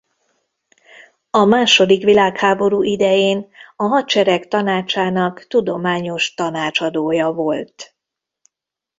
A 1.29 1.43
második 1.45 2.03
világháború 2.03 2.81
idején 2.83 3.49
a 3.75 3.83
hadsereg 3.83 4.47
tanácsának 4.47 5.47
tudományos 5.47 6.33
tanácsadója 6.33 7.31
volt. 7.31 7.95